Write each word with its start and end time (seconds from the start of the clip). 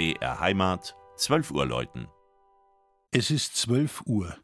BR 0.00 0.40
Heimat, 0.40 0.96
12 1.18 1.50
Uhr 1.50 1.66
läuten. 1.66 2.08
Es 3.10 3.30
ist 3.30 3.54
12 3.56 4.06
Uhr. 4.06 4.34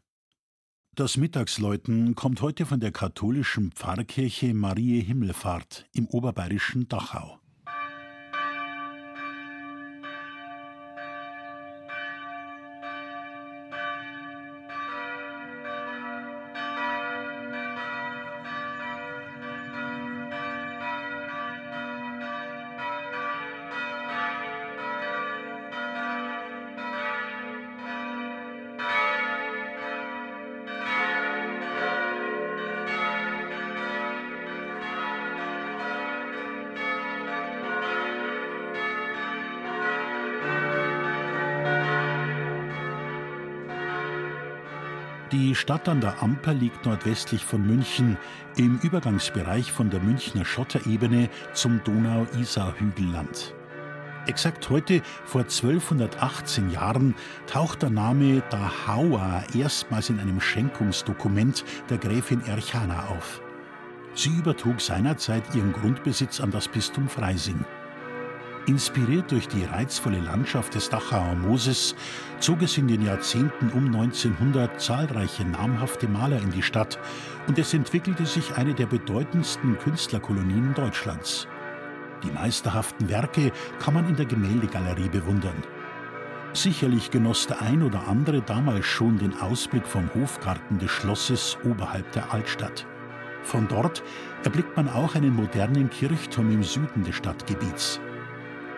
Das 0.93 1.17
Mittagsläuten 1.17 2.13
kommt 2.13 2.43
heute 2.43 2.67
von 2.67 2.79
der 2.79 2.91
katholischen 2.91 3.71
Pfarrkirche 3.71 4.53
Marie 4.53 5.01
Himmelfahrt 5.01 5.87
im 5.93 6.05
oberbayerischen 6.09 6.87
Dachau. 6.87 7.39
Die 45.33 45.55
Stadt 45.55 45.89
an 45.89 45.99
der 45.99 46.23
Amper 46.23 46.53
liegt 46.53 46.85
nordwestlich 46.85 47.43
von 47.43 47.67
München 47.67 48.17
im 48.55 48.79
Übergangsbereich 48.81 49.73
von 49.73 49.89
der 49.89 49.99
Münchner 49.99 50.45
Schotterebene 50.45 51.29
zum 51.51 51.83
Donau-Isar-Hügelland. 51.83 53.53
Exakt 54.25 54.69
heute, 54.69 55.01
vor 55.25 55.41
1218 55.41 56.69
Jahren, 56.69 57.13
taucht 57.45 57.81
der 57.81 57.89
Name 57.89 58.41
Dachauer 58.49 59.43
erstmals 59.53 60.09
in 60.09 60.21
einem 60.21 60.39
Schenkungsdokument 60.39 61.65
der 61.89 61.97
Gräfin 61.97 62.41
Erchana 62.45 63.07
auf. 63.07 63.41
Sie 64.13 64.29
übertrug 64.29 64.79
seinerzeit 64.79 65.43
ihren 65.53 65.73
Grundbesitz 65.73 66.39
an 66.39 66.51
das 66.51 66.69
Bistum 66.69 67.09
Freising. 67.09 67.65
Inspiriert 68.67 69.31
durch 69.31 69.47
die 69.47 69.63
reizvolle 69.63 70.19
Landschaft 70.19 70.75
des 70.75 70.89
Dachauer 70.89 71.35
Mooses 71.35 71.95
zog 72.41 72.61
es 72.61 72.77
in 72.77 72.89
den 72.89 73.01
Jahrzehnten 73.01 73.69
um 73.69 73.85
1900 73.85 74.81
zahlreiche 74.81 75.45
namhafte 75.45 76.09
Maler 76.09 76.41
in 76.41 76.49
die 76.51 76.61
Stadt 76.61 76.99
und 77.47 77.57
es 77.57 77.73
entwickelte 77.73 78.25
sich 78.25 78.57
eine 78.57 78.73
der 78.73 78.87
bedeutendsten 78.87 79.77
Künstlerkolonien 79.77 80.73
Deutschlands. 80.73 81.47
Die 82.25 82.31
meisterhaften 82.31 83.07
Werke 83.07 83.53
kann 83.79 83.93
man 83.93 84.09
in 84.09 84.17
der 84.17 84.25
Gemäldegalerie 84.25 85.07
bewundern. 85.07 85.63
Sicherlich 86.51 87.09
genoss 87.09 87.47
der 87.47 87.61
ein 87.61 87.81
oder 87.81 88.09
andere 88.09 88.41
damals 88.41 88.85
schon 88.85 89.17
den 89.17 89.39
Ausblick 89.39 89.87
vom 89.87 90.13
Hofgarten 90.13 90.77
des 90.77 90.91
Schlosses 90.91 91.57
oberhalb 91.63 92.11
der 92.11 92.33
Altstadt. 92.33 92.85
Von 93.43 93.69
dort 93.69 94.03
erblickt 94.43 94.75
man 94.75 94.89
auch 94.89 95.15
einen 95.15 95.33
modernen 95.33 95.89
Kirchturm 95.89 96.51
im 96.51 96.63
Süden 96.63 97.05
des 97.05 97.15
Stadtgebiets. 97.15 98.01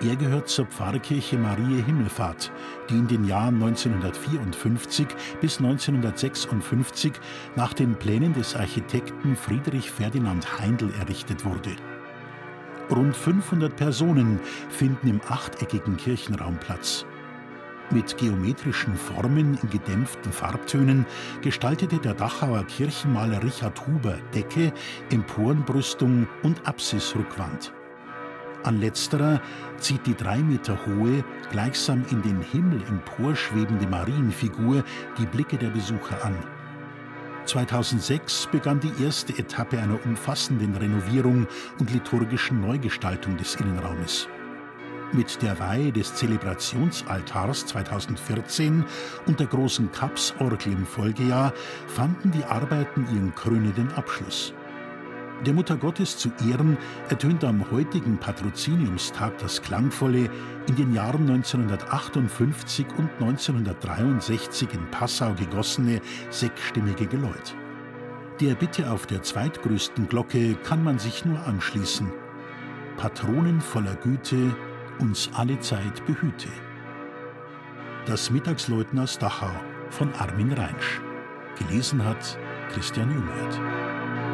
Er 0.02 0.16
gehört 0.16 0.48
zur 0.48 0.66
Pfarrkirche 0.66 1.38
Marie 1.38 1.82
Himmelfahrt, 1.82 2.54
die 2.90 2.94
in 2.94 3.08
den 3.10 3.26
Jahren 3.26 3.56
1954 3.56 5.08
bis 5.42 5.58
1956 5.58 7.12
nach 7.58 7.74
den 7.74 7.96
Plänen 7.96 8.34
des 8.34 8.56
Architekten 8.56 9.36
Friedrich 9.36 9.92
Ferdinand 9.92 10.58
Heindl 10.58 10.90
errichtet 11.02 11.44
wurde. 11.44 11.76
Rund 12.90 13.14
500 13.14 13.76
Personen 13.76 14.40
finden 14.70 15.10
im 15.10 15.22
achteckigen 15.28 15.98
Kirchenraum 15.98 16.58
Platz. 16.58 17.06
Mit 17.92 18.18
geometrischen 18.18 18.96
Formen 18.96 19.58
in 19.62 19.70
gedämpften 19.70 20.32
Farbtönen 20.32 21.06
gestaltete 21.42 21.98
der 21.98 22.14
Dachauer 22.14 22.64
Kirchenmaler 22.64 23.44
Richard 23.44 23.86
Huber 23.86 24.18
Decke, 24.34 24.72
Emporenbrüstung 25.12 26.26
und 26.44 26.66
Apsisrückwand. 26.66 27.74
An 28.64 28.82
letzterer 28.82 29.42
zieht 29.78 30.06
die 30.06 30.16
drei 30.16 30.40
Meter 30.40 30.78
hohe, 30.86 31.24
gleichsam 31.52 32.04
in 32.12 32.22
den 32.22 32.42
Himmel 32.42 32.82
emporschwebende 32.90 33.88
Marienfigur 33.88 34.84
die 35.18 35.26
Blicke 35.26 35.58
der 35.58 35.70
Besucher 35.70 36.24
an. 36.26 36.36
2006 37.46 38.50
begann 38.52 38.80
die 38.80 39.04
erste 39.04 39.38
Etappe 39.38 39.80
einer 39.80 40.04
umfassenden 40.06 40.76
Renovierung 40.76 41.48
und 41.80 41.92
liturgischen 41.92 42.62
Neugestaltung 42.62 43.38
des 43.38 43.56
Innenraumes. 43.56 44.28
Mit 45.14 45.42
der 45.42 45.58
Weihe 45.60 45.92
des 45.92 46.14
Zelebrationsaltars 46.14 47.66
2014 47.66 48.86
und 49.26 49.40
der 49.40 49.48
großen 49.48 49.92
Kapsorgel 49.92 50.74
im 50.74 50.86
Folgejahr 50.86 51.54
fanden 51.88 52.30
die 52.32 52.44
Arbeiten 52.44 53.08
ihren 53.12 53.34
krönenden 53.34 53.92
Abschluss. 53.94 54.54
Der 55.46 55.54
Mutter 55.54 55.78
Gottes 55.78 56.18
zu 56.18 56.30
Ehren 56.50 56.78
ertönt 57.08 57.46
am 57.46 57.72
heutigen 57.72 58.18
Patroziniumstag 58.18 59.38
das 59.38 59.62
klangvolle, 59.62 60.30
in 60.68 60.76
den 60.76 60.94
Jahren 60.94 61.30
1958 61.30 62.86
und 62.98 63.10
1963 63.20 64.74
in 64.74 64.92
Passau 64.92 65.34
gegossene 65.36 66.02
sechsstimmige 66.30 67.08
Geläut. 67.08 67.56
Der 68.42 68.56
Bitte 68.56 68.92
auf 68.92 69.06
der 69.06 69.24
zweitgrößten 69.24 70.10
Glocke 70.10 70.56
kann 70.56 70.84
man 70.84 71.00
sich 71.00 71.24
nur 71.24 71.40
anschließen. 71.46 72.12
Patronen 72.98 73.62
voller 73.62 73.96
Güte, 73.96 74.54
uns 75.00 75.30
alle 75.34 75.58
Zeit 75.60 76.06
behüte. 76.06 76.50
Das 78.06 78.30
Mittagsläuten 78.30 79.00
aus 79.00 79.18
Dachau 79.18 79.52
von 79.90 80.14
Armin 80.16 80.52
Reinsch. 80.52 81.02
Gelesen 81.58 82.04
hat 82.04 82.38
Christian 82.74 83.10
Jungwirth. 83.12 84.29